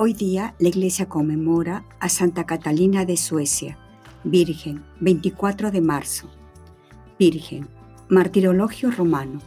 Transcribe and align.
Hoy 0.00 0.12
día 0.12 0.54
la 0.60 0.68
Iglesia 0.68 1.08
conmemora 1.08 1.84
a 1.98 2.08
Santa 2.08 2.46
Catalina 2.46 3.04
de 3.04 3.16
Suecia, 3.16 3.78
Virgen, 4.22 4.84
24 5.00 5.72
de 5.72 5.80
marzo. 5.80 6.30
Virgen, 7.18 7.66
Martirologio 8.08 8.92
Romano. 8.92 9.40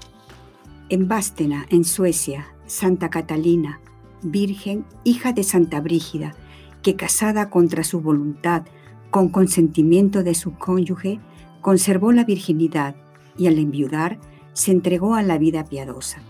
En 0.90 1.08
Bástena, 1.08 1.66
en 1.70 1.86
Suecia, 1.86 2.48
Santa 2.66 3.10
Catalina, 3.10 3.80
Virgen, 4.24 4.84
hija 5.06 5.32
de 5.32 5.44
Santa 5.44 5.80
Brígida, 5.80 6.36
que 6.82 6.98
casada 6.98 7.50
contra 7.50 7.86
su 7.86 8.02
voluntad, 8.02 8.64
con 9.10 9.30
consentimiento 9.30 10.22
de 10.22 10.36
su 10.36 10.56
cónyuge, 10.58 11.22
conservó 11.62 12.12
la 12.12 12.26
virginidad 12.26 12.98
y 13.38 13.48
al 13.48 13.58
enviudar 13.58 14.20
se 14.52 14.72
entregó 14.72 15.16
a 15.16 15.24
la 15.24 15.38
vida 15.38 15.64
piadosa. 15.64 16.22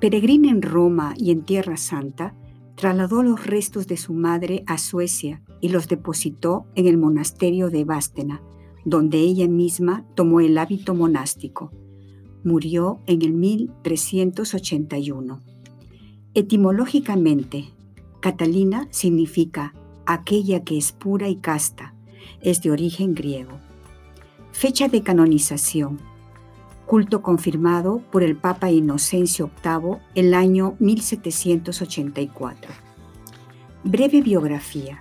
Peregrina 0.00 0.50
en 0.50 0.60
Roma 0.60 1.14
y 1.16 1.30
en 1.30 1.44
Tierra 1.44 1.78
Santa, 1.78 2.34
trasladó 2.80 3.22
los 3.22 3.46
restos 3.46 3.86
de 3.86 3.96
su 3.98 4.14
madre 4.14 4.64
a 4.66 4.78
Suecia 4.78 5.42
y 5.60 5.68
los 5.68 5.86
depositó 5.86 6.64
en 6.74 6.86
el 6.86 6.96
monasterio 6.96 7.68
de 7.68 7.84
Bástena, 7.84 8.40
donde 8.86 9.18
ella 9.18 9.46
misma 9.48 10.06
tomó 10.14 10.40
el 10.40 10.56
hábito 10.56 10.94
monástico. 10.94 11.70
Murió 12.42 13.02
en 13.06 13.20
el 13.20 13.34
1381. 13.34 15.42
Etimológicamente, 16.32 17.68
Catalina 18.20 18.88
significa 18.90 19.74
aquella 20.06 20.64
que 20.64 20.78
es 20.78 20.92
pura 20.92 21.28
y 21.28 21.36
casta. 21.36 21.94
Es 22.40 22.62
de 22.62 22.70
origen 22.70 23.14
griego. 23.14 23.58
Fecha 24.52 24.88
de 24.88 25.02
canonización 25.02 26.00
culto 26.90 27.22
confirmado 27.22 28.02
por 28.10 28.24
el 28.24 28.36
Papa 28.36 28.68
Inocencio 28.72 29.48
VIII 29.62 29.98
el 30.16 30.34
año 30.34 30.74
1784. 30.80 32.72
Breve 33.84 34.20
biografía. 34.22 35.00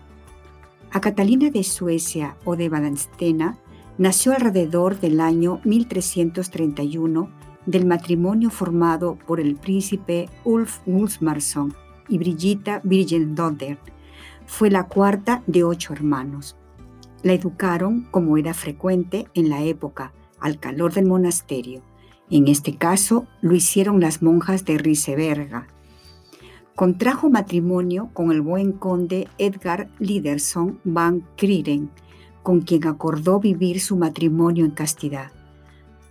A 0.91 1.01
Catalina 1.01 1.49
de 1.49 1.63
Suecia 1.63 2.37
o 2.45 2.55
de 2.55 2.69
Badenstena 2.69 3.57
nació 3.97 4.33
alrededor 4.33 4.99
del 4.99 5.19
año 5.19 5.61
1331 5.63 7.31
del 7.65 7.87
matrimonio 7.87 8.51
formado 8.51 9.17
por 9.25 9.39
el 9.39 9.55
príncipe 9.55 10.29
Ulf 10.43 10.81
Ulfmarsson 10.85 11.73
y 12.07 12.19
Brigitta 12.19 12.81
Virgendodder. 12.83 13.79
Fue 14.45 14.69
la 14.69 14.83
cuarta 14.83 15.41
de 15.47 15.63
ocho 15.63 15.93
hermanos. 15.93 16.55
La 17.23 17.33
educaron, 17.33 18.03
como 18.11 18.37
era 18.37 18.53
frecuente 18.53 19.27
en 19.33 19.49
la 19.49 19.63
época, 19.63 20.13
al 20.41 20.59
calor 20.59 20.93
del 20.93 21.05
monasterio. 21.05 21.81
En 22.29 22.47
este 22.47 22.75
caso 22.75 23.27
lo 23.41 23.55
hicieron 23.55 23.99
las 23.99 24.21
monjas 24.21 24.65
de 24.65 24.77
Riseberga. 24.77 25.67
Contrajo 26.75 27.29
matrimonio 27.29 28.09
con 28.13 28.31
el 28.31 28.41
buen 28.41 28.71
conde 28.71 29.27
Edgar 29.37 29.89
Liderson 29.99 30.79
van 30.83 31.27
Krieren, 31.35 31.89
con 32.43 32.61
quien 32.61 32.87
acordó 32.87 33.39
vivir 33.39 33.81
su 33.81 33.97
matrimonio 33.97 34.65
en 34.65 34.71
castidad. 34.71 35.31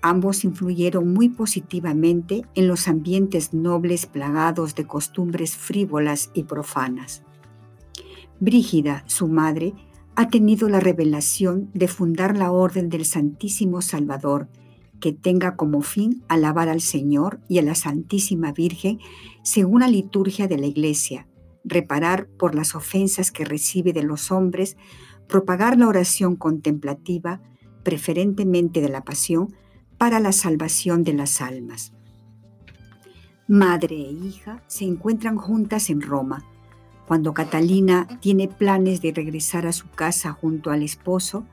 Ambos 0.03 0.45
influyeron 0.45 1.12
muy 1.12 1.29
positivamente 1.29 2.43
en 2.55 2.69
los 2.69 2.87
ambientes 2.87 3.53
nobles 3.53 4.06
plagados 4.06 4.75
de 4.75 4.87
costumbres 4.87 5.56
frívolas 5.56 6.31
y 6.34 6.45
profanas. 6.45 7.22
Brígida, 8.39 9.03
su 9.06 9.27
madre, 9.27 9.75
ha 10.19 10.31
tenido 10.31 10.69
la 10.69 10.81
revelación 10.81 11.71
de 11.75 11.87
fundar 11.87 12.37
la 12.37 12.51
Orden 12.51 12.89
del 12.89 13.05
Santísimo 13.05 13.83
Salvador, 13.83 14.49
que 14.99 15.12
tenga 15.12 15.55
como 15.55 15.81
fin 15.81 16.25
alabar 16.27 16.69
al 16.69 16.81
Señor 16.81 17.39
y 17.49 17.59
a 17.59 17.62
la 17.62 17.77
Santísima 17.77 18.51
Virgen 18.51 18.99
según 19.45 19.78
la 19.78 19.87
liturgia 19.87 20.49
de 20.49 20.59
la 20.59 20.67
Iglesia, 20.67 21.28
reparar 21.62 22.27
por 22.37 22.57
las 22.57 22.75
ofensas 22.75 23.31
que 23.31 23.45
recibe 23.45 23.93
de 23.93 24.03
los 24.03 24.33
hombres, 24.33 24.77
propagar 25.28 25.78
la 25.78 25.87
oración 25.87 26.34
contemplativa, 26.34 27.41
preferentemente 27.84 28.81
de 28.81 28.89
la 28.89 29.05
pasión, 29.05 29.55
para 29.99 30.19
la 30.19 30.33
salvación 30.33 31.05
de 31.05 31.12
las 31.12 31.41
almas. 31.41 31.93
Madre 33.47 33.95
e 33.95 34.11
hija 34.11 34.65
se 34.67 34.84
encuentran 34.84 35.37
juntas 35.37 35.91
en 35.91 36.01
Roma, 36.01 36.45
cuando 37.09 37.33
Catalina 37.33 38.07
tiene 38.21 38.49
planes 38.49 39.01
de 39.01 39.13
regresar 39.13 39.67
a 39.67 39.73
su 39.73 39.89
casa 39.89 40.33
junto 40.33 40.71
al 40.71 40.83
esposo, 40.83 41.47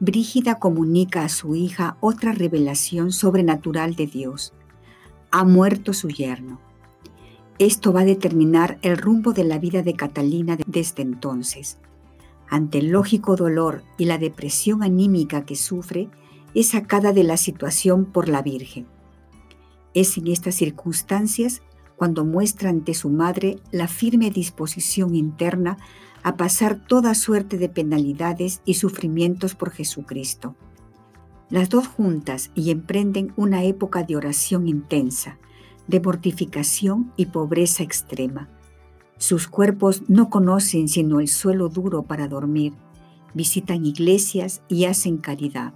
Brígida 0.00 0.58
comunica 0.58 1.24
a 1.24 1.28
su 1.28 1.54
hija 1.54 1.96
otra 2.00 2.32
revelación 2.32 3.12
sobrenatural 3.12 3.94
de 3.94 4.08
Dios. 4.08 4.52
Ha 5.30 5.44
muerto 5.44 5.94
su 5.94 6.08
yerno. 6.08 6.60
Esto 7.60 7.92
va 7.92 8.00
a 8.00 8.04
determinar 8.04 8.78
el 8.82 8.98
rumbo 8.98 9.32
de 9.32 9.44
la 9.44 9.58
vida 9.58 9.82
de 9.82 9.94
Catalina 9.94 10.58
desde 10.66 11.02
entonces. 11.02 11.78
Ante 12.50 12.78
el 12.78 12.88
lógico 12.88 13.36
dolor 13.36 13.84
y 13.96 14.06
la 14.06 14.18
depresión 14.18 14.82
anímica 14.82 15.46
que 15.46 15.54
sufre, 15.54 16.10
es 16.52 16.70
sacada 16.70 17.12
de 17.12 17.22
la 17.22 17.36
situación 17.36 18.06
por 18.06 18.28
la 18.28 18.42
Virgen. 18.42 18.88
Es 19.94 20.18
en 20.18 20.26
estas 20.26 20.56
circunstancias 20.56 21.62
cuando 21.96 22.24
muestra 22.24 22.70
ante 22.70 22.94
su 22.94 23.08
madre 23.08 23.58
la 23.72 23.88
firme 23.88 24.30
disposición 24.30 25.14
interna 25.14 25.78
a 26.22 26.36
pasar 26.36 26.84
toda 26.86 27.14
suerte 27.14 27.58
de 27.58 27.68
penalidades 27.68 28.60
y 28.64 28.74
sufrimientos 28.74 29.54
por 29.54 29.70
Jesucristo. 29.70 30.56
Las 31.50 31.68
dos 31.68 31.86
juntas 31.86 32.50
y 32.54 32.70
emprenden 32.70 33.32
una 33.36 33.62
época 33.64 34.02
de 34.02 34.16
oración 34.16 34.66
intensa, 34.66 35.38
de 35.86 36.00
mortificación 36.00 37.12
y 37.16 37.26
pobreza 37.26 37.82
extrema. 37.82 38.48
Sus 39.18 39.46
cuerpos 39.46 40.02
no 40.08 40.28
conocen 40.28 40.88
sino 40.88 41.20
el 41.20 41.28
suelo 41.28 41.68
duro 41.68 42.02
para 42.02 42.28
dormir, 42.28 42.74
visitan 43.32 43.86
iglesias 43.86 44.62
y 44.68 44.86
hacen 44.86 45.18
caridad. 45.18 45.72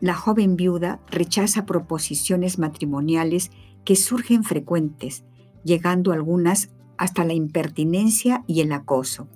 La 0.00 0.14
joven 0.14 0.56
viuda 0.56 1.00
rechaza 1.10 1.66
proposiciones 1.66 2.58
matrimoniales 2.58 3.50
que 3.84 3.96
surgen 3.96 4.44
frecuentes, 4.44 5.24
llegando 5.66 6.12
algunas 6.12 6.70
hasta 6.96 7.24
la 7.24 7.34
impertinencia 7.34 8.44
y 8.46 8.60
el 8.60 8.72
acoso. 8.72 9.28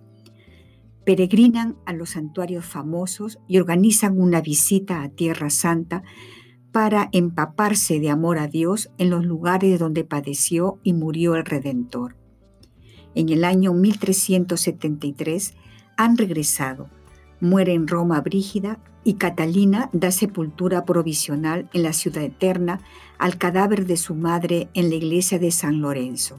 Peregrinan 1.05 1.77
a 1.85 1.93
los 1.93 2.11
santuarios 2.11 2.65
famosos 2.65 3.39
y 3.49 3.59
organizan 3.59 4.19
una 4.21 4.41
visita 4.41 5.03
a 5.03 5.09
Tierra 5.09 5.51
Santa 5.51 6.03
para 6.73 7.09
empaparse 7.13 7.99
de 7.99 8.11
amor 8.11 8.39
a 8.39 8.47
Dios 8.47 8.91
en 8.97 9.11
los 9.11 9.25
lugares 9.25 9.79
donde 9.81 10.05
padeció 10.05 10.79
y 10.85 10.93
murió 10.93 11.35
el 11.35 11.45
Redentor. 11.45 12.17
En 13.15 13.29
el 13.29 13.45
año 13.45 13.75
1373 13.75 15.55
han 15.97 16.17
regresado. 16.17 16.89
Muere 17.41 17.73
en 17.73 17.89
Roma 17.89 18.21
Brígida 18.21 18.78
y 19.03 19.15
Catalina 19.15 19.89
da 19.93 20.11
sepultura 20.11 20.84
provisional 20.84 21.71
en 21.73 21.83
la 21.83 21.93
ciudad 21.93 22.23
eterna 22.23 22.81
al 23.19 23.39
cadáver 23.39 23.87
de 23.87 23.97
su 23.97 24.15
madre 24.15 24.69
en 24.75 24.91
la 24.91 24.97
iglesia 24.97 25.39
de 25.39 25.51
San 25.51 25.81
Lorenzo. 25.81 26.39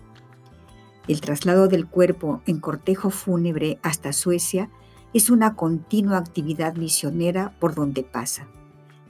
El 1.08 1.20
traslado 1.20 1.68
del 1.68 1.88
cuerpo 1.88 2.42
en 2.46 2.60
cortejo 2.60 3.10
fúnebre 3.10 3.80
hasta 3.82 4.14
Suecia 4.14 4.70
es 5.14 5.30
una 5.30 5.56
continua 5.56 6.18
actividad 6.18 6.76
misionera 6.76 7.56
por 7.60 7.74
donde 7.74 8.04
pasa. 8.04 8.48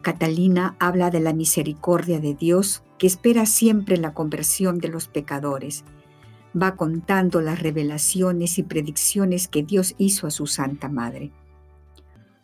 Catalina 0.01 0.75
habla 0.79 1.11
de 1.11 1.19
la 1.19 1.33
misericordia 1.33 2.19
de 2.19 2.33
Dios 2.33 2.83
que 2.97 3.05
espera 3.05 3.45
siempre 3.45 3.97
la 3.97 4.13
conversión 4.13 4.79
de 4.79 4.87
los 4.87 5.07
pecadores. 5.07 5.83
Va 6.59 6.75
contando 6.75 7.41
las 7.41 7.61
revelaciones 7.61 8.57
y 8.57 8.63
predicciones 8.63 9.47
que 9.47 9.63
Dios 9.63 9.93
hizo 9.97 10.25
a 10.25 10.31
su 10.31 10.47
Santa 10.47 10.89
Madre. 10.89 11.31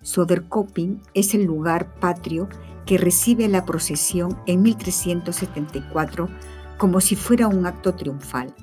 Soderkoping 0.02 1.02
es 1.14 1.34
el 1.34 1.44
lugar 1.44 2.00
patrio 2.00 2.48
que 2.86 2.98
recibe 2.98 3.48
la 3.48 3.66
procesión 3.66 4.40
en 4.46 4.62
1374 4.62 6.30
como 6.78 7.02
si 7.02 7.16
fuera 7.16 7.48
un 7.48 7.66
acto 7.66 7.96
triunfal. 7.96 8.54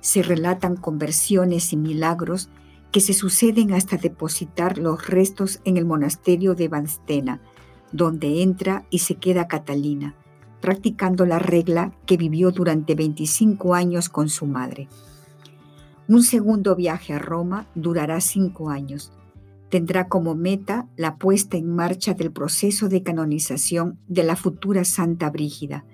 Se 0.00 0.22
relatan 0.22 0.76
conversiones 0.76 1.72
y 1.72 1.76
milagros 1.76 2.50
que 2.92 3.00
se 3.00 3.12
suceden 3.12 3.72
hasta 3.72 3.96
depositar 3.96 4.78
los 4.78 5.08
restos 5.08 5.60
en 5.64 5.76
el 5.76 5.84
monasterio 5.84 6.54
de 6.54 6.68
Vanstena, 6.68 7.40
donde 7.92 8.42
entra 8.42 8.86
y 8.90 9.00
se 9.00 9.16
queda 9.16 9.48
Catalina, 9.48 10.14
practicando 10.60 11.26
la 11.26 11.38
regla 11.38 11.92
que 12.06 12.16
vivió 12.16 12.50
durante 12.50 12.94
25 12.94 13.74
años 13.74 14.08
con 14.08 14.28
su 14.28 14.46
madre. 14.46 14.88
Un 16.06 16.22
segundo 16.22 16.76
viaje 16.76 17.14
a 17.14 17.18
Roma 17.18 17.66
durará 17.74 18.20
cinco 18.20 18.70
años, 18.70 19.12
tendrá 19.74 20.06
como 20.06 20.36
meta 20.36 20.88
la 20.96 21.16
puesta 21.16 21.56
en 21.56 21.68
marcha 21.68 22.14
del 22.14 22.30
proceso 22.30 22.88
de 22.88 23.02
canonización 23.02 23.98
de 24.06 24.22
la 24.22 24.36
futura 24.36 24.84
Santa 24.84 25.28
Brígida 25.30 25.84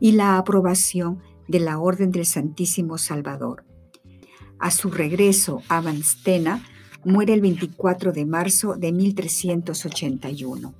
y 0.00 0.12
la 0.12 0.38
aprobación 0.38 1.20
de 1.46 1.60
la 1.60 1.78
Orden 1.78 2.12
del 2.12 2.24
Santísimo 2.24 2.96
Salvador. 2.96 3.66
A 4.58 4.70
su 4.70 4.90
regreso 4.90 5.60
a 5.68 5.82
Vanstena, 5.82 6.64
muere 7.04 7.34
el 7.34 7.42
24 7.42 8.12
de 8.12 8.24
marzo 8.24 8.74
de 8.74 8.92
1381. 8.92 10.72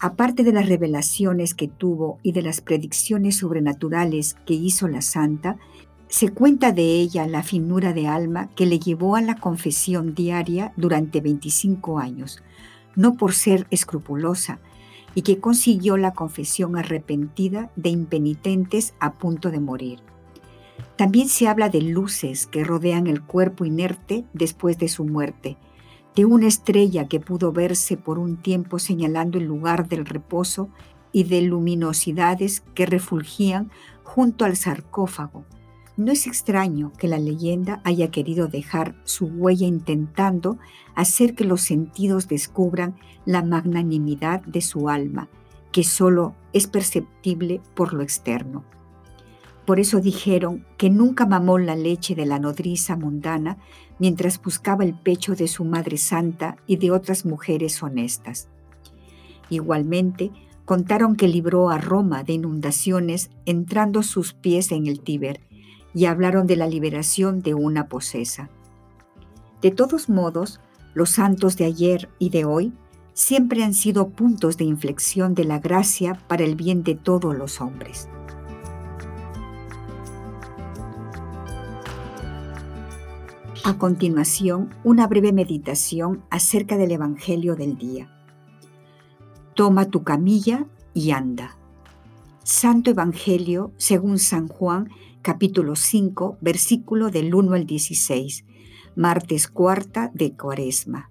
Aparte 0.00 0.42
de 0.42 0.52
las 0.52 0.68
revelaciones 0.68 1.54
que 1.54 1.68
tuvo 1.68 2.18
y 2.24 2.32
de 2.32 2.42
las 2.42 2.62
predicciones 2.62 3.36
sobrenaturales 3.36 4.34
que 4.44 4.54
hizo 4.54 4.88
la 4.88 5.02
santa, 5.02 5.58
se 6.08 6.28
cuenta 6.28 6.72
de 6.72 7.00
ella 7.00 7.26
la 7.26 7.42
finura 7.42 7.92
de 7.92 8.06
alma 8.06 8.50
que 8.54 8.66
le 8.66 8.78
llevó 8.78 9.16
a 9.16 9.22
la 9.22 9.36
confesión 9.36 10.14
diaria 10.14 10.72
durante 10.76 11.20
25 11.20 11.98
años, 11.98 12.42
no 12.94 13.14
por 13.14 13.32
ser 13.32 13.66
escrupulosa, 13.70 14.60
y 15.14 15.22
que 15.22 15.38
consiguió 15.38 15.96
la 15.96 16.12
confesión 16.12 16.76
arrepentida 16.76 17.70
de 17.76 17.90
impenitentes 17.90 18.94
a 19.00 19.14
punto 19.14 19.50
de 19.50 19.60
morir. 19.60 20.00
También 20.96 21.28
se 21.28 21.48
habla 21.48 21.68
de 21.68 21.82
luces 21.82 22.46
que 22.46 22.64
rodean 22.64 23.06
el 23.06 23.22
cuerpo 23.22 23.64
inerte 23.64 24.24
después 24.32 24.78
de 24.78 24.88
su 24.88 25.04
muerte, 25.04 25.56
de 26.14 26.24
una 26.24 26.46
estrella 26.46 27.08
que 27.08 27.20
pudo 27.20 27.52
verse 27.52 27.96
por 27.96 28.18
un 28.18 28.36
tiempo 28.36 28.78
señalando 28.78 29.38
el 29.38 29.44
lugar 29.44 29.88
del 29.88 30.06
reposo 30.06 30.68
y 31.10 31.24
de 31.24 31.42
luminosidades 31.42 32.62
que 32.74 32.86
refulgían 32.86 33.70
junto 34.04 34.44
al 34.44 34.56
sarcófago. 34.56 35.44
No 35.96 36.10
es 36.10 36.26
extraño 36.26 36.92
que 36.98 37.06
la 37.06 37.18
leyenda 37.18 37.80
haya 37.84 38.10
querido 38.10 38.48
dejar 38.48 38.96
su 39.04 39.26
huella 39.26 39.66
intentando 39.66 40.58
hacer 40.96 41.36
que 41.36 41.44
los 41.44 41.60
sentidos 41.60 42.26
descubran 42.26 42.96
la 43.24 43.44
magnanimidad 43.44 44.42
de 44.42 44.60
su 44.60 44.88
alma, 44.88 45.28
que 45.70 45.84
solo 45.84 46.34
es 46.52 46.66
perceptible 46.66 47.60
por 47.74 47.92
lo 47.92 48.02
externo. 48.02 48.64
Por 49.66 49.78
eso 49.78 50.00
dijeron 50.00 50.66
que 50.76 50.90
nunca 50.90 51.26
mamó 51.26 51.58
la 51.58 51.76
leche 51.76 52.16
de 52.16 52.26
la 52.26 52.40
nodriza 52.40 52.96
mundana 52.96 53.56
mientras 54.00 54.42
buscaba 54.42 54.84
el 54.84 54.94
pecho 54.94 55.36
de 55.36 55.46
su 55.46 55.64
Madre 55.64 55.96
Santa 55.96 56.56
y 56.66 56.76
de 56.76 56.90
otras 56.90 57.24
mujeres 57.24 57.80
honestas. 57.82 58.48
Igualmente, 59.48 60.32
contaron 60.64 61.14
que 61.14 61.28
libró 61.28 61.70
a 61.70 61.78
Roma 61.78 62.24
de 62.24 62.32
inundaciones 62.32 63.30
entrando 63.46 64.02
sus 64.02 64.34
pies 64.34 64.72
en 64.72 64.86
el 64.86 65.00
Tíber 65.00 65.40
y 65.94 66.06
hablaron 66.06 66.46
de 66.46 66.56
la 66.56 66.66
liberación 66.66 67.40
de 67.40 67.54
una 67.54 67.88
posesa. 67.88 68.50
De 69.62 69.70
todos 69.70 70.08
modos, 70.08 70.60
los 70.92 71.10
santos 71.10 71.56
de 71.56 71.64
ayer 71.64 72.10
y 72.18 72.30
de 72.30 72.44
hoy 72.44 72.72
siempre 73.14 73.62
han 73.62 73.74
sido 73.74 74.08
puntos 74.08 74.56
de 74.56 74.64
inflexión 74.64 75.34
de 75.34 75.44
la 75.44 75.60
gracia 75.60 76.18
para 76.28 76.44
el 76.44 76.56
bien 76.56 76.82
de 76.82 76.96
todos 76.96 77.34
los 77.34 77.60
hombres. 77.60 78.08
A 83.64 83.78
continuación, 83.78 84.74
una 84.84 85.06
breve 85.06 85.32
meditación 85.32 86.22
acerca 86.28 86.76
del 86.76 86.90
Evangelio 86.90 87.56
del 87.56 87.78
día. 87.78 88.10
Toma 89.54 89.86
tu 89.86 90.02
camilla 90.02 90.66
y 90.92 91.12
anda. 91.12 91.56
Santo 92.42 92.90
Evangelio 92.90 93.72
según 93.78 94.18
San 94.18 94.48
Juan, 94.48 94.90
capítulo 95.24 95.74
5, 95.74 96.36
versículo 96.42 97.10
del 97.10 97.34
1 97.34 97.54
al 97.54 97.64
16, 97.64 98.44
martes 98.94 99.48
cuarta 99.48 100.10
de 100.12 100.36
Cuaresma. 100.36 101.10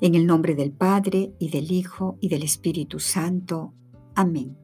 En 0.00 0.14
el 0.14 0.24
nombre 0.24 0.54
del 0.54 0.70
Padre 0.70 1.34
y 1.40 1.50
del 1.50 1.72
Hijo 1.72 2.16
y 2.20 2.28
del 2.28 2.44
Espíritu 2.44 3.00
Santo. 3.00 3.74
Amén. 4.14 4.56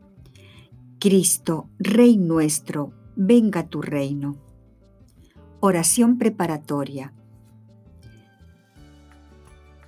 Cristo, 1.00 1.69
Rey 1.81 2.19
nuestro, 2.19 2.93
venga 3.17 3.69
tu 3.69 3.82
reino 3.82 4.38
Oración 5.58 6.19
preparatoria. 6.19 7.12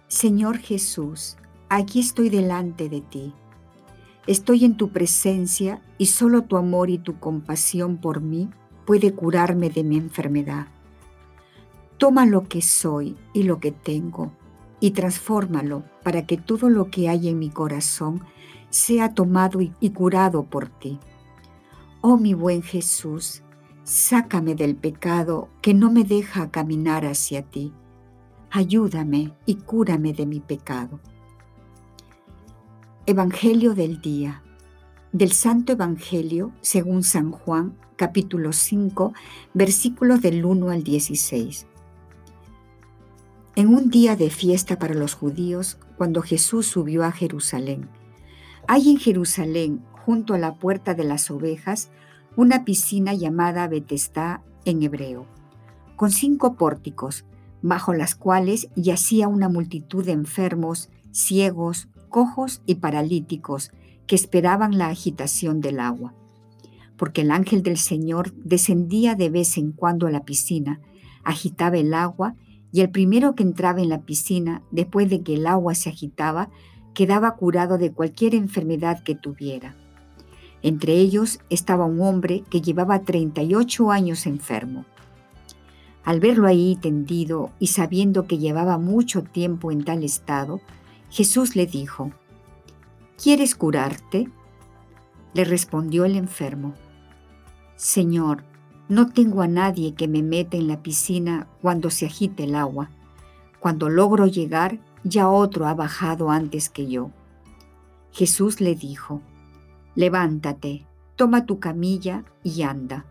Señor 0.08 0.58
Jesús, 0.58 1.37
aquí 1.69 2.00
estoy 2.00 2.29
delante 2.29 2.88
de 2.88 3.03
ti. 3.03 3.35
Estoy 4.27 4.65
en 4.65 4.77
tu 4.77 4.91
presencia 4.91 5.83
y 5.99 6.07
solo 6.07 6.43
tu 6.43 6.57
amor 6.57 6.91
y 6.91 6.99
tu 6.99 7.19
compasión 7.19 7.97
por 7.97 8.21
mí 8.21 8.51
puede 8.87 9.13
curarme 9.13 9.69
de 9.69 9.85
mi 9.85 9.97
enfermedad. 9.97 10.69
Toma 11.99 12.27
lo 12.27 12.49
que 12.49 12.63
soy 12.63 13.17
y 13.33 13.43
lo 13.45 13.59
que 13.59 13.73
tengo 13.73 14.33
y 14.81 14.93
transfórmalo 14.93 15.85
para 16.03 16.27
que 16.27 16.37
todo 16.37 16.69
lo 16.69 16.91
que 16.91 17.09
hay 17.09 17.29
en 17.29 17.39
mi 17.39 17.51
corazón 17.51 18.23
sea 18.71 19.15
tomado 19.15 19.61
y 19.61 19.91
curado 19.91 20.45
por 20.45 20.69
ti. 20.69 20.99
Oh 22.01 22.17
mi 22.17 22.35
buen 22.35 22.63
Jesús, 22.63 23.43
Sácame 23.85 24.55
del 24.55 24.77
pecado 24.77 25.49
que 25.61 25.75
no 25.75 25.91
me 25.91 26.05
deja 26.05 26.53
caminar 26.53 27.05
hacia 27.05 27.43
ti. 27.43 27.73
Ayúdame 28.49 29.35
y 29.45 29.57
cúrame 29.57 30.13
de 30.13 30.25
mi 30.25 30.39
pecado. 30.39 31.01
Evangelio 33.12 33.75
del 33.75 34.00
día. 34.00 34.43
Del 35.12 35.32
Santo 35.32 35.75
Evangelio 35.75 36.50
según 36.62 37.03
San 37.03 37.31
Juan, 37.31 37.76
capítulo 37.97 38.55
5, 38.55 39.12
versículos 39.53 40.23
del 40.23 40.43
1 40.43 40.70
al 40.70 40.82
16. 40.82 41.67
En 43.55 43.69
un 43.69 43.91
día 43.91 44.17
de 44.17 44.31
fiesta 44.31 44.79
para 44.79 44.94
los 44.94 45.12
judíos, 45.12 45.76
cuando 45.99 46.23
Jesús 46.23 46.67
subió 46.67 47.05
a 47.05 47.12
Jerusalén, 47.12 47.91
hay 48.67 48.88
en 48.88 48.97
Jerusalén, 48.97 49.85
junto 50.06 50.32
a 50.32 50.38
la 50.38 50.55
puerta 50.55 50.94
de 50.94 51.05
las 51.05 51.31
ovejas, 51.31 51.91
una 52.35 52.65
piscina 52.65 53.12
llamada 53.12 53.69
Betestá 53.69 54.43
en 54.65 54.82
hebreo, 54.82 55.26
con 55.97 56.11
cinco 56.11 56.55
pórticos, 56.55 57.26
bajo 57.61 57.93
las 57.93 58.15
cuales 58.15 58.69
yacía 58.75 59.29
una 59.29 59.50
multitud 59.50 60.03
de 60.03 60.12
enfermos, 60.12 60.88
ciegos, 61.11 61.88
cojos 62.12 62.62
y 62.67 62.76
paralíticos 62.76 63.73
que 64.06 64.14
esperaban 64.14 64.79
la 64.79 64.87
agitación 64.87 65.61
del 65.61 65.81
agua. 65.81 66.14
Porque 66.97 67.23
el 67.23 67.32
ángel 67.32 67.64
del 67.64 67.79
Señor 67.79 68.32
descendía 68.35 69.17
de 69.17 69.31
vez 69.31 69.59
en 69.59 69.73
cuando 69.73 70.06
a 70.06 70.12
la 70.12 70.25
piscina, 70.25 70.81
agitaba 71.25 71.79
el 71.79 71.93
agua 71.94 72.37
y 72.70 72.82
el 72.82 72.91
primero 72.91 73.35
que 73.35 73.43
entraba 73.43 73.81
en 73.81 73.88
la 73.88 74.03
piscina, 74.03 74.62
después 74.70 75.11
de 75.11 75.23
que 75.23 75.35
el 75.35 75.49
agua 75.49 75.75
se 75.75 75.88
agitaba, 75.88 76.51
quedaba 76.94 77.34
curado 77.34 77.79
de 77.79 77.93
cualquier 77.93 78.37
enfermedad 78.37 79.03
que 79.03 79.17
tuviera. 79.17 79.75
Entre 80.63 80.94
ellos 80.94 81.41
estaba 81.51 81.87
un 81.87 82.01
hombre 82.01 82.44
que 82.48 82.60
llevaba 82.60 83.03
38 83.03 83.91
años 83.91 84.27
enfermo. 84.27 84.84
Al 86.05 86.20
verlo 86.20 86.46
ahí 86.46 86.79
tendido 86.81 87.51
y 87.58 87.69
sabiendo 87.69 88.27
que 88.27 88.39
llevaba 88.39 88.79
mucho 88.79 89.22
tiempo 89.22 89.72
en 89.72 89.84
tal 89.84 90.05
estado, 90.05 90.60
Jesús 91.13 91.57
le 91.57 91.67
dijo, 91.67 92.11
¿Quieres 93.23 93.55
curarte? 93.55 94.31
Le 95.35 95.45
respondió 95.45 96.07
el 96.07 96.17
enfermo, 96.17 96.73
Señor, 97.77 98.45
no 98.89 99.11
tengo 99.11 99.43
a 99.43 99.47
nadie 99.47 99.93
que 99.93 100.09
me 100.09 100.23
meta 100.23 100.57
en 100.57 100.69
la 100.69 100.83
piscina 100.83 101.49
cuando 101.61 101.91
se 101.91 102.07
agite 102.07 102.45
el 102.45 102.55
agua. 102.55 102.89
Cuando 103.61 103.91
logro 103.91 104.27
llegar, 104.27 104.79
ya 105.05 105.29
otro 105.29 105.67
ha 105.67 105.75
bajado 105.75 106.31
antes 106.31 106.71
que 106.71 106.87
yo. 106.87 107.11
Jesús 108.11 108.63
le 108.63 108.75
dijo, 108.75 109.21
Levántate, 109.95 110.87
toma 111.17 111.45
tu 111.45 111.61
camilla 111.61 112.25
y 112.43 112.63
anda. 112.63 113.05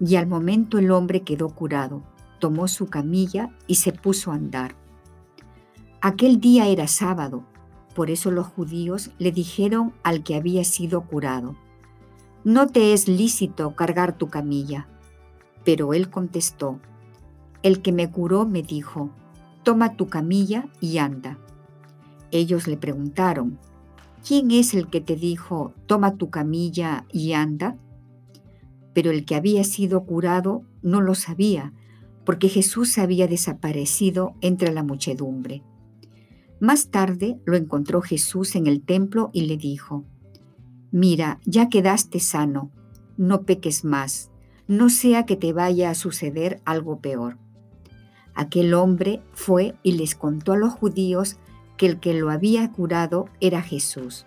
Y 0.00 0.16
al 0.16 0.26
momento 0.26 0.78
el 0.78 0.90
hombre 0.90 1.20
quedó 1.20 1.50
curado, 1.50 2.02
tomó 2.38 2.68
su 2.68 2.86
camilla 2.86 3.50
y 3.66 3.74
se 3.74 3.92
puso 3.92 4.32
a 4.32 4.36
andar. 4.36 4.81
Aquel 6.04 6.40
día 6.40 6.66
era 6.66 6.88
sábado, 6.88 7.44
por 7.94 8.10
eso 8.10 8.32
los 8.32 8.48
judíos 8.48 9.12
le 9.20 9.30
dijeron 9.30 9.92
al 10.02 10.24
que 10.24 10.34
había 10.34 10.64
sido 10.64 11.02
curado, 11.02 11.54
No 12.42 12.66
te 12.66 12.92
es 12.92 13.06
lícito 13.06 13.76
cargar 13.76 14.18
tu 14.18 14.26
camilla. 14.26 14.88
Pero 15.64 15.94
él 15.94 16.10
contestó, 16.10 16.80
El 17.62 17.82
que 17.82 17.92
me 17.92 18.10
curó 18.10 18.46
me 18.46 18.64
dijo, 18.64 19.10
Toma 19.62 19.96
tu 19.96 20.08
camilla 20.08 20.66
y 20.80 20.98
anda. 20.98 21.38
Ellos 22.32 22.66
le 22.66 22.76
preguntaron, 22.76 23.60
¿quién 24.26 24.50
es 24.50 24.74
el 24.74 24.88
que 24.88 25.00
te 25.00 25.14
dijo, 25.14 25.72
toma 25.86 26.16
tu 26.16 26.30
camilla 26.30 27.06
y 27.12 27.34
anda? 27.34 27.76
Pero 28.92 29.12
el 29.12 29.24
que 29.24 29.36
había 29.36 29.62
sido 29.62 30.04
curado 30.04 30.62
no 30.82 31.00
lo 31.00 31.14
sabía, 31.14 31.72
porque 32.24 32.48
Jesús 32.48 32.98
había 32.98 33.28
desaparecido 33.28 34.34
entre 34.40 34.72
la 34.72 34.82
muchedumbre. 34.82 35.62
Más 36.62 36.92
tarde 36.92 37.40
lo 37.44 37.56
encontró 37.56 38.02
Jesús 38.02 38.54
en 38.54 38.68
el 38.68 38.82
templo 38.82 39.30
y 39.32 39.46
le 39.46 39.56
dijo, 39.56 40.04
Mira, 40.92 41.40
ya 41.44 41.68
quedaste 41.68 42.20
sano, 42.20 42.70
no 43.16 43.42
peques 43.42 43.84
más, 43.84 44.30
no 44.68 44.88
sea 44.88 45.26
que 45.26 45.34
te 45.34 45.52
vaya 45.52 45.90
a 45.90 45.96
suceder 45.96 46.62
algo 46.64 47.00
peor. 47.00 47.36
Aquel 48.36 48.74
hombre 48.74 49.24
fue 49.32 49.74
y 49.82 49.94
les 49.94 50.14
contó 50.14 50.52
a 50.52 50.56
los 50.56 50.72
judíos 50.72 51.36
que 51.76 51.86
el 51.86 51.98
que 51.98 52.14
lo 52.14 52.30
había 52.30 52.70
curado 52.70 53.24
era 53.40 53.60
Jesús. 53.60 54.26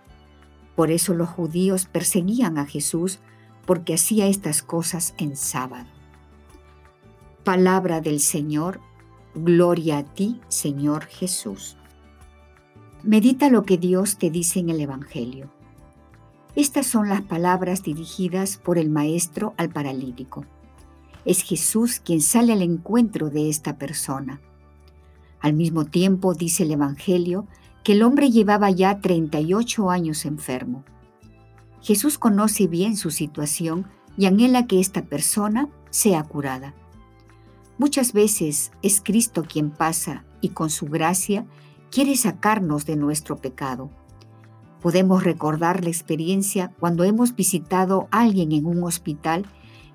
Por 0.75 0.91
eso 0.91 1.13
los 1.13 1.29
judíos 1.29 1.85
perseguían 1.85 2.57
a 2.57 2.65
Jesús 2.65 3.19
porque 3.65 3.93
hacía 3.93 4.27
estas 4.27 4.61
cosas 4.61 5.15
en 5.17 5.37
sábado. 5.37 5.87
Palabra 7.45 8.01
del 8.01 8.19
Señor, 8.19 8.81
gloria 9.35 9.99
a 9.99 10.03
ti, 10.03 10.41
Señor 10.49 11.05
Jesús. 11.05 11.77
Medita 13.05 13.51
lo 13.51 13.65
que 13.65 13.77
Dios 13.77 14.17
te 14.17 14.31
dice 14.31 14.59
en 14.59 14.71
el 14.71 14.81
Evangelio. 14.81 15.51
Estas 16.55 16.87
son 16.87 17.07
las 17.07 17.21
palabras 17.21 17.83
dirigidas 17.83 18.57
por 18.57 18.79
el 18.79 18.89
Maestro 18.89 19.53
al 19.57 19.69
paralítico. 19.69 20.43
Es 21.23 21.43
Jesús 21.43 21.99
quien 22.03 22.19
sale 22.19 22.53
al 22.53 22.63
encuentro 22.63 23.29
de 23.29 23.47
esta 23.47 23.77
persona. 23.77 24.41
Al 25.39 25.53
mismo 25.53 25.85
tiempo 25.85 26.33
dice 26.33 26.63
el 26.63 26.71
Evangelio 26.71 27.45
que 27.83 27.91
el 27.91 28.01
hombre 28.01 28.31
llevaba 28.31 28.71
ya 28.71 28.99
38 28.99 29.91
años 29.91 30.25
enfermo. 30.25 30.83
Jesús 31.83 32.17
conoce 32.17 32.65
bien 32.65 32.97
su 32.97 33.11
situación 33.11 33.85
y 34.17 34.25
anhela 34.25 34.65
que 34.65 34.79
esta 34.79 35.03
persona 35.03 35.69
sea 35.91 36.23
curada. 36.23 36.73
Muchas 37.77 38.13
veces 38.13 38.71
es 38.81 38.99
Cristo 38.99 39.43
quien 39.47 39.69
pasa 39.69 40.25
y 40.41 40.49
con 40.49 40.71
su 40.71 40.87
gracia 40.87 41.45
quiere 41.91 42.15
sacarnos 42.15 42.85
de 42.85 42.95
nuestro 42.95 43.37
pecado. 43.37 43.89
Podemos 44.81 45.23
recordar 45.23 45.83
la 45.83 45.89
experiencia 45.89 46.71
cuando 46.79 47.03
hemos 47.03 47.35
visitado 47.35 48.07
a 48.11 48.21
alguien 48.21 48.51
en 48.51 48.65
un 48.65 48.83
hospital 48.83 49.45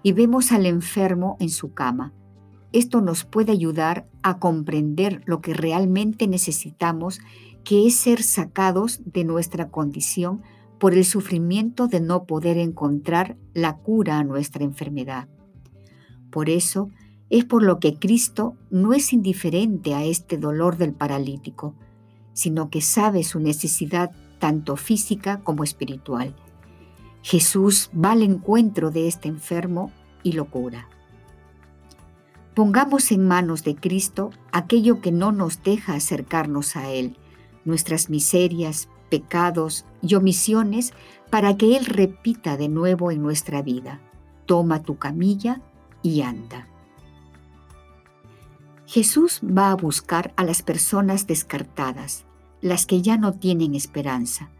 y 0.02 0.12
vemos 0.12 0.52
al 0.52 0.66
enfermo 0.66 1.36
en 1.40 1.50
su 1.50 1.74
cama. 1.74 2.12
Esto 2.72 3.00
nos 3.00 3.24
puede 3.24 3.52
ayudar 3.52 4.08
a 4.22 4.38
comprender 4.38 5.22
lo 5.26 5.40
que 5.40 5.54
realmente 5.54 6.26
necesitamos, 6.28 7.20
que 7.64 7.86
es 7.86 7.96
ser 7.96 8.22
sacados 8.22 9.00
de 9.04 9.24
nuestra 9.24 9.70
condición 9.70 10.42
por 10.78 10.94
el 10.94 11.04
sufrimiento 11.04 11.88
de 11.88 12.00
no 12.00 12.24
poder 12.24 12.56
encontrar 12.56 13.36
la 13.52 13.76
cura 13.76 14.18
a 14.18 14.24
nuestra 14.24 14.64
enfermedad. 14.64 15.28
Por 16.30 16.48
eso 16.48 16.90
es 17.30 17.44
por 17.44 17.62
lo 17.62 17.78
que 17.78 17.94
Cristo 17.94 18.56
no 18.70 18.92
es 18.92 19.12
indiferente 19.12 19.94
a 19.94 20.04
este 20.04 20.36
dolor 20.36 20.76
del 20.76 20.92
paralítico, 20.92 21.74
sino 22.32 22.70
que 22.70 22.80
sabe 22.80 23.22
su 23.22 23.38
necesidad 23.38 24.10
tanto 24.40 24.76
física 24.76 25.40
como 25.40 25.62
espiritual. 25.62 26.34
Jesús 27.22 27.90
va 27.92 28.12
al 28.12 28.22
encuentro 28.22 28.90
de 28.90 29.06
este 29.06 29.28
enfermo 29.28 29.92
y 30.22 30.32
lo 30.32 30.46
cura. 30.46 30.88
Pongamos 32.54 33.12
en 33.12 33.28
manos 33.28 33.62
de 33.62 33.76
Cristo 33.76 34.30
aquello 34.50 35.00
que 35.00 35.12
no 35.12 35.30
nos 35.30 35.62
deja 35.62 35.94
acercarnos 35.94 36.76
a 36.76 36.90
Él, 36.90 37.16
nuestras 37.64 38.10
miserias, 38.10 38.88
pecados 39.08 39.84
y 40.02 40.14
omisiones 40.14 40.92
para 41.30 41.56
que 41.56 41.76
Él 41.76 41.84
repita 41.84 42.56
de 42.56 42.68
nuevo 42.68 43.12
en 43.12 43.22
nuestra 43.22 43.62
vida. 43.62 44.00
Toma 44.46 44.82
tu 44.82 44.98
camilla 44.98 45.60
y 46.02 46.22
anda. 46.22 46.69
Jesús 48.90 49.40
va 49.44 49.70
a 49.70 49.76
buscar 49.76 50.34
a 50.36 50.42
las 50.42 50.62
personas 50.62 51.28
descartadas, 51.28 52.24
las 52.60 52.86
que 52.86 53.02
ya 53.02 53.16
no 53.16 53.34
tienen 53.34 53.76
esperanza, 53.76 54.50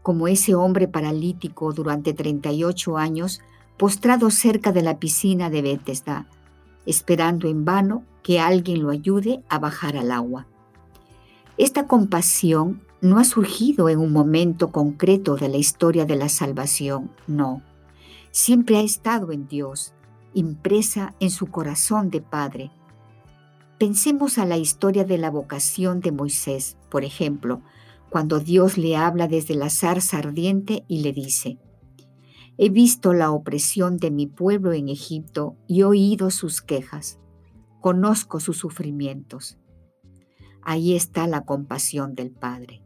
como 0.00 0.28
ese 0.28 0.54
hombre 0.54 0.86
paralítico 0.86 1.72
durante 1.72 2.14
38 2.14 2.96
años 2.96 3.40
postrado 3.76 4.30
cerca 4.30 4.70
de 4.70 4.82
la 4.82 5.00
piscina 5.00 5.50
de 5.50 5.62
Bethesda, 5.62 6.28
esperando 6.86 7.48
en 7.48 7.64
vano 7.64 8.04
que 8.22 8.38
alguien 8.38 8.80
lo 8.80 8.90
ayude 8.90 9.42
a 9.48 9.58
bajar 9.58 9.96
al 9.96 10.12
agua. 10.12 10.46
Esta 11.56 11.88
compasión 11.88 12.80
no 13.00 13.18
ha 13.18 13.24
surgido 13.24 13.88
en 13.88 13.98
un 13.98 14.12
momento 14.12 14.70
concreto 14.70 15.34
de 15.34 15.48
la 15.48 15.56
historia 15.56 16.04
de 16.04 16.14
la 16.14 16.28
salvación, 16.28 17.10
no. 17.26 17.62
Siempre 18.30 18.76
ha 18.76 18.82
estado 18.82 19.32
en 19.32 19.48
Dios, 19.48 19.94
impresa 20.32 21.16
en 21.18 21.30
su 21.30 21.48
corazón 21.48 22.10
de 22.10 22.20
Padre. 22.20 22.70
Pensemos 23.78 24.38
a 24.38 24.44
la 24.44 24.56
historia 24.56 25.04
de 25.04 25.18
la 25.18 25.30
vocación 25.30 26.00
de 26.00 26.10
Moisés, 26.10 26.76
por 26.90 27.04
ejemplo, 27.04 27.62
cuando 28.10 28.40
Dios 28.40 28.76
le 28.76 28.96
habla 28.96 29.28
desde 29.28 29.54
la 29.54 29.70
zarza 29.70 30.18
ardiente 30.18 30.84
y 30.88 31.02
le 31.02 31.12
dice, 31.12 31.60
He 32.56 32.70
visto 32.70 33.12
la 33.12 33.30
opresión 33.30 33.98
de 33.98 34.10
mi 34.10 34.26
pueblo 34.26 34.72
en 34.72 34.88
Egipto 34.88 35.56
y 35.68 35.82
oído 35.82 36.32
sus 36.32 36.60
quejas. 36.60 37.20
Conozco 37.80 38.40
sus 38.40 38.56
sufrimientos. 38.56 39.58
Ahí 40.62 40.96
está 40.96 41.28
la 41.28 41.44
compasión 41.44 42.16
del 42.16 42.32
Padre. 42.32 42.82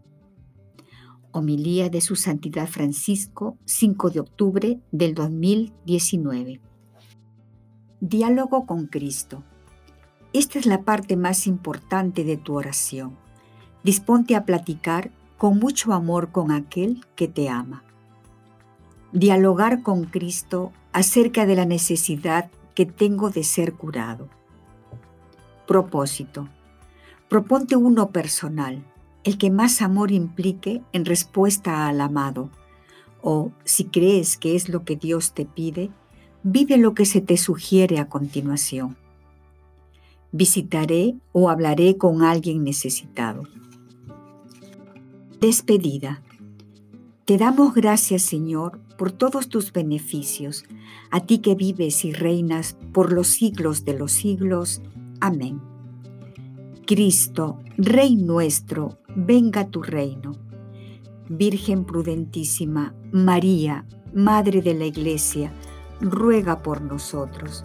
Homilía 1.31 1.89
de 1.89 2.03
su 2.03 2.17
Santidad 2.17 2.69
Francisco, 2.69 3.57
5 3.65 4.11
de 4.11 4.21
octubre 4.21 4.81
del 4.91 5.15
2019. 5.15 6.61
Diálogo 8.01 8.67
con 8.67 8.89
Cristo. 8.89 9.43
Esta 10.33 10.59
es 10.59 10.67
la 10.67 10.83
parte 10.83 11.17
más 11.17 11.47
importante 11.47 12.25
de 12.25 12.39
tu 12.39 12.55
oración. 12.55 13.17
Disponte 13.85 14.35
a 14.35 14.45
platicar 14.45 15.11
con 15.37 15.59
mucho 15.59 15.93
amor 15.93 16.31
con 16.31 16.53
aquel 16.53 17.05
que 17.17 17.29
te 17.29 17.51
ama. 17.51 17.83
Dialogar 19.13 19.83
con 19.83 20.05
Cristo 20.05 20.73
acerca 20.93 21.45
de 21.45 21.57
la 21.57 21.67
necesidad 21.67 22.51
que 22.75 22.87
tengo 22.87 23.29
de 23.29 23.45
ser 23.45 23.75
curado. 23.75 24.29
Propósito. 25.67 26.49
Proponte 27.29 27.77
uno 27.77 28.11
personal 28.11 28.83
el 29.25 29.39
que 29.39 29.51
más 29.51 29.83
amor 29.83 30.13
implique 30.13 30.83
en 30.93 31.05
respuesta 31.05 31.87
al 31.87 32.01
amado. 32.01 32.51
O, 33.21 33.53
si 33.65 33.85
crees 33.85 34.37
que 34.37 34.57
es 34.57 34.69
lo 34.69 34.85
que 34.85 34.97
Dios 34.97 35.33
te 35.33 35.45
pide, 35.45 35.91
vive 36.43 36.77
lo 36.77 36.95
que 36.95 37.05
se 37.05 37.21
te 37.21 37.37
sugiere 37.37 37.99
a 37.99 38.09
continuación. 38.09 38.97
Visitaré 40.33 41.15
o 41.33 41.51
hablaré 41.51 41.99
con 41.99 42.23
alguien 42.23 42.65
necesitado. 42.65 43.43
Despedida. 45.41 46.23
Te 47.27 47.37
damos 47.37 47.75
gracias, 47.75 48.23
Señor, 48.23 48.81
por 48.97 49.13
todos 49.13 49.49
tus 49.49 49.73
beneficios, 49.73 50.65
a 51.11 51.21
ti 51.21 51.39
que 51.39 51.55
vives 51.55 52.05
y 52.05 52.13
reinas 52.13 52.77
por 52.93 53.13
los 53.13 53.29
siglos 53.29 53.85
de 53.85 53.99
los 53.99 54.13
siglos. 54.13 54.81
Amén. 55.21 55.61
Cristo, 56.87 57.61
Rey 57.77 58.17
nuestro, 58.17 58.99
venga 59.15 59.69
tu 59.69 59.83
reino. 59.83 60.33
Virgen 61.29 61.85
prudentísima, 61.85 62.95
María, 63.13 63.87
Madre 64.15 64.63
de 64.63 64.75
la 64.75 64.85
Iglesia, 64.85 65.53
ruega 66.01 66.63
por 66.63 66.83
nosotros. 66.83 67.65